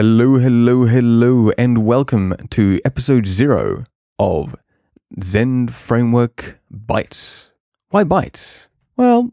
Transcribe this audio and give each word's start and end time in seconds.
Hello, 0.00 0.38
hello, 0.38 0.86
hello, 0.86 1.50
and 1.58 1.84
welcome 1.84 2.34
to 2.48 2.80
episode 2.86 3.26
zero 3.26 3.84
of 4.18 4.56
Zend 5.22 5.74
Framework 5.74 6.58
Bytes. 6.74 7.50
Why 7.90 8.04
bytes? 8.04 8.68
Well, 8.96 9.30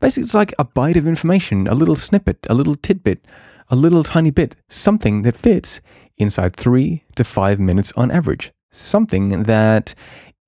basically, 0.00 0.22
it's 0.22 0.32
like 0.32 0.54
a 0.58 0.64
bite 0.64 0.96
of 0.96 1.06
information, 1.06 1.68
a 1.68 1.74
little 1.74 1.96
snippet, 1.96 2.46
a 2.48 2.54
little 2.54 2.76
tidbit, 2.76 3.26
a 3.68 3.76
little 3.76 4.02
tiny 4.02 4.30
bit, 4.30 4.56
something 4.70 5.20
that 5.20 5.36
fits 5.36 5.82
inside 6.16 6.56
three 6.56 7.04
to 7.16 7.22
five 7.22 7.60
minutes 7.60 7.92
on 7.94 8.10
average. 8.10 8.54
Something 8.70 9.42
that, 9.42 9.94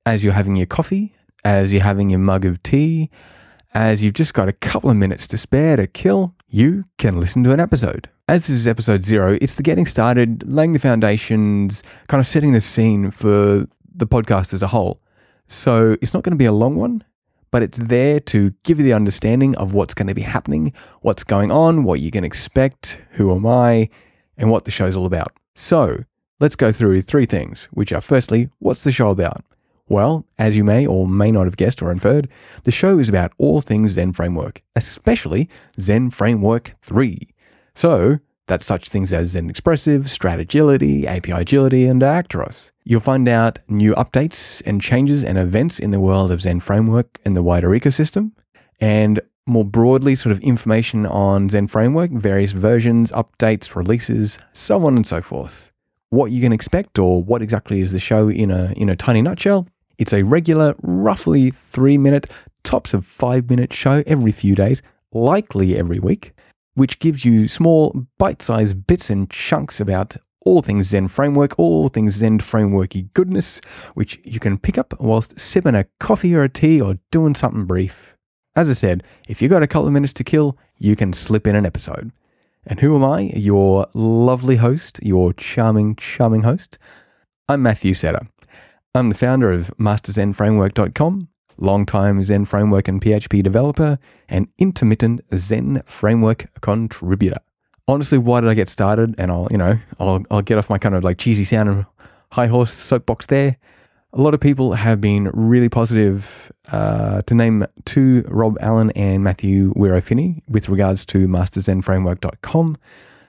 as 0.06 0.24
you're 0.24 0.32
having 0.32 0.56
your 0.56 0.64
coffee, 0.64 1.14
as 1.44 1.74
you're 1.74 1.82
having 1.82 2.08
your 2.08 2.20
mug 2.20 2.46
of 2.46 2.62
tea, 2.62 3.10
as 3.74 4.02
you've 4.02 4.14
just 4.14 4.34
got 4.34 4.48
a 4.48 4.52
couple 4.52 4.90
of 4.90 4.96
minutes 4.96 5.26
to 5.28 5.36
spare 5.36 5.76
to 5.76 5.86
kill, 5.86 6.34
you 6.48 6.84
can 6.96 7.20
listen 7.20 7.44
to 7.44 7.52
an 7.52 7.60
episode. 7.60 8.08
As 8.28 8.46
this 8.46 8.56
is 8.56 8.66
episode 8.66 9.04
zero, 9.04 9.38
it's 9.40 9.54
the 9.54 9.62
getting 9.62 9.86
started, 9.86 10.46
laying 10.48 10.72
the 10.72 10.78
foundations, 10.78 11.82
kind 12.08 12.20
of 12.20 12.26
setting 12.26 12.52
the 12.52 12.60
scene 12.60 13.10
for 13.10 13.66
the 13.94 14.06
podcast 14.06 14.54
as 14.54 14.62
a 14.62 14.68
whole. 14.68 15.00
So 15.46 15.96
it's 16.02 16.14
not 16.14 16.22
going 16.22 16.32
to 16.32 16.38
be 16.38 16.44
a 16.44 16.52
long 16.52 16.76
one, 16.76 17.04
but 17.50 17.62
it's 17.62 17.78
there 17.78 18.20
to 18.20 18.50
give 18.64 18.78
you 18.78 18.84
the 18.84 18.92
understanding 18.92 19.56
of 19.56 19.74
what's 19.74 19.94
going 19.94 20.08
to 20.08 20.14
be 20.14 20.22
happening, 20.22 20.72
what's 21.00 21.24
going 21.24 21.50
on, 21.50 21.84
what 21.84 22.00
you 22.00 22.10
can 22.10 22.24
expect, 22.24 23.00
who 23.12 23.34
am 23.34 23.46
I, 23.46 23.88
and 24.36 24.50
what 24.50 24.64
the 24.64 24.70
show's 24.70 24.96
all 24.96 25.06
about. 25.06 25.32
So 25.54 26.04
let's 26.40 26.56
go 26.56 26.70
through 26.72 27.02
three 27.02 27.26
things, 27.26 27.68
which 27.70 27.92
are 27.92 28.00
firstly, 28.00 28.50
what's 28.58 28.84
the 28.84 28.92
show 28.92 29.08
about? 29.08 29.42
Well, 29.88 30.26
as 30.38 30.54
you 30.54 30.64
may 30.64 30.86
or 30.86 31.08
may 31.08 31.32
not 31.32 31.46
have 31.46 31.56
guessed 31.56 31.80
or 31.80 31.90
inferred, 31.90 32.28
the 32.64 32.70
show 32.70 32.98
is 32.98 33.08
about 33.08 33.32
all 33.38 33.60
things 33.60 33.92
Zend 33.92 34.16
Framework, 34.16 34.62
especially 34.76 35.48
Zend 35.80 36.12
Framework 36.14 36.74
3. 36.82 37.18
So, 37.74 38.18
that's 38.46 38.66
such 38.66 38.88
things 38.88 39.12
as 39.12 39.30
Zend 39.30 39.50
Expressive, 39.50 40.04
Stratigility, 40.04 41.04
API 41.04 41.32
Agility, 41.32 41.86
and 41.86 42.02
Diactoros. 42.02 42.70
You'll 42.84 43.00
find 43.00 43.28
out 43.28 43.58
new 43.68 43.94
updates 43.94 44.62
and 44.66 44.80
changes 44.80 45.24
and 45.24 45.38
events 45.38 45.78
in 45.78 45.90
the 45.90 46.00
world 46.00 46.30
of 46.30 46.42
Zend 46.42 46.62
Framework 46.62 47.18
and 47.24 47.36
the 47.36 47.42
wider 47.42 47.68
ecosystem, 47.70 48.32
and 48.80 49.20
more 49.46 49.64
broadly, 49.64 50.14
sort 50.14 50.32
of 50.32 50.40
information 50.40 51.06
on 51.06 51.48
Zend 51.48 51.70
Framework, 51.70 52.10
various 52.10 52.52
versions, 52.52 53.10
updates, 53.12 53.74
releases, 53.74 54.38
so 54.52 54.84
on 54.84 54.96
and 54.96 55.06
so 55.06 55.22
forth. 55.22 55.72
What 56.10 56.30
you 56.30 56.42
can 56.42 56.52
expect, 56.52 56.98
or 56.98 57.22
what 57.22 57.42
exactly 57.42 57.80
is 57.80 57.92
the 57.92 57.98
show 57.98 58.28
in 58.28 58.50
a 58.50 58.72
in 58.76 58.88
a 58.88 58.96
tiny 58.96 59.22
nutshell, 59.22 59.66
it's 59.98 60.12
a 60.12 60.22
regular, 60.22 60.74
roughly 60.82 61.50
three 61.50 61.98
minute, 61.98 62.30
tops 62.62 62.94
of 62.94 63.04
five 63.04 63.50
minute 63.50 63.72
show 63.72 64.02
every 64.06 64.32
few 64.32 64.54
days, 64.54 64.80
likely 65.12 65.76
every 65.76 65.98
week, 65.98 66.32
which 66.74 66.98
gives 67.00 67.24
you 67.24 67.48
small, 67.48 68.06
bite 68.16 68.40
sized 68.40 68.86
bits 68.86 69.10
and 69.10 69.28
chunks 69.28 69.80
about 69.80 70.16
all 70.44 70.62
things 70.62 70.86
Zend 70.86 71.10
Framework, 71.10 71.58
all 71.58 71.88
things 71.88 72.14
Zend 72.14 72.40
Frameworky 72.40 73.12
goodness, 73.12 73.60
which 73.94 74.20
you 74.24 74.40
can 74.40 74.56
pick 74.56 74.78
up 74.78 74.94
whilst 75.00 75.38
sipping 75.38 75.74
a 75.74 75.86
coffee 75.98 76.34
or 76.34 76.44
a 76.44 76.48
tea 76.48 76.80
or 76.80 76.96
doing 77.10 77.34
something 77.34 77.66
brief. 77.66 78.16
As 78.54 78.70
I 78.70 78.74
said, 78.74 79.02
if 79.28 79.42
you've 79.42 79.50
got 79.50 79.62
a 79.62 79.66
couple 79.66 79.88
of 79.88 79.92
minutes 79.92 80.12
to 80.14 80.24
kill, 80.24 80.56
you 80.78 80.96
can 80.96 81.12
slip 81.12 81.46
in 81.46 81.56
an 81.56 81.66
episode. 81.66 82.12
And 82.66 82.80
who 82.80 82.96
am 82.96 83.04
I? 83.04 83.32
Your 83.34 83.86
lovely 83.94 84.56
host, 84.56 85.00
your 85.02 85.32
charming, 85.32 85.96
charming 85.96 86.42
host. 86.42 86.78
I'm 87.48 87.62
Matthew 87.62 87.94
Setter. 87.94 88.26
I'm 88.94 89.10
the 89.10 89.14
founder 89.14 89.52
of 89.52 89.68
MasterZendFramework.com, 89.78 91.28
longtime 91.58 92.22
Zend 92.22 92.48
Framework 92.48 92.88
and 92.88 93.02
PHP 93.02 93.42
developer, 93.42 93.98
and 94.28 94.48
intermittent 94.58 95.20
Zend 95.36 95.82
Framework 95.86 96.46
contributor. 96.62 97.36
Honestly, 97.86 98.18
why 98.18 98.40
did 98.40 98.48
I 98.48 98.54
get 98.54 98.68
started? 98.68 99.14
And 99.18 99.30
I'll, 99.30 99.46
you 99.50 99.58
know, 99.58 99.78
I'll, 100.00 100.24
I'll 100.30 100.42
get 100.42 100.56
off 100.56 100.70
my 100.70 100.78
kind 100.78 100.94
of 100.94 101.04
like 101.04 101.18
cheesy 101.18 101.44
sound 101.44 101.68
and 101.68 101.86
high 102.32 102.46
horse 102.46 102.72
soapbox 102.72 103.26
there. 103.26 103.58
A 104.14 104.20
lot 104.22 104.32
of 104.32 104.40
people 104.40 104.72
have 104.72 105.02
been 105.02 105.30
really 105.34 105.68
positive, 105.68 106.50
uh, 106.72 107.20
to 107.22 107.34
name 107.34 107.66
two, 107.84 108.24
Rob 108.28 108.56
Allen 108.60 108.90
and 108.92 109.22
Matthew 109.22 109.74
Weier 109.74 109.98
O'Phinney, 109.98 110.42
with 110.48 110.70
regards 110.70 111.04
to 111.06 111.28
MasterZendFramework.com. 111.28 112.76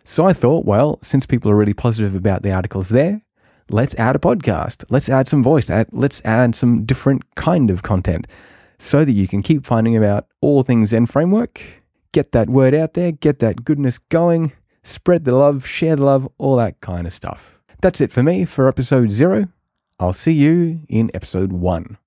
So 0.05 0.25
I 0.25 0.31
thought, 0.31 0.65
well, 0.65 0.99
since 1.01 1.25
people 1.25 1.51
are 1.51 1.55
really 1.55 1.73
positive 1.73 2.15
about 2.15 2.43
the 2.43 2.53
articles 2.53 2.89
there, 2.89 3.21
let's 3.69 3.95
add 3.95 4.15
a 4.15 4.19
podcast. 4.19 4.83
Let's 4.89 5.09
add 5.09 5.27
some 5.27 5.43
voice. 5.43 5.69
Let's 5.91 6.23
add 6.25 6.55
some 6.55 6.85
different 6.85 7.35
kind 7.35 7.69
of 7.69 7.83
content 7.83 8.27
so 8.77 9.03
that 9.05 9.11
you 9.11 9.27
can 9.27 9.41
keep 9.41 9.65
finding 9.65 9.95
about 9.95 10.27
all 10.41 10.63
things 10.63 10.89
Zend 10.89 11.09
framework. 11.09 11.61
Get 12.11 12.31
that 12.31 12.49
word 12.49 12.73
out 12.73 12.93
there, 12.93 13.11
get 13.11 13.39
that 13.39 13.63
goodness 13.63 13.97
going, 13.97 14.53
spread 14.83 15.25
the 15.25 15.35
love, 15.35 15.65
share 15.67 15.95
the 15.95 16.05
love, 16.05 16.27
all 16.37 16.55
that 16.55 16.81
kind 16.81 17.05
of 17.05 17.13
stuff. 17.13 17.59
That's 17.81 18.01
it 18.01 18.11
for 18.11 18.23
me 18.23 18.45
for 18.45 18.67
episode 18.67 19.11
zero. 19.11 19.47
I'll 19.99 20.13
see 20.13 20.33
you 20.33 20.81
in 20.87 21.11
episode 21.13 21.51
one. 21.51 21.97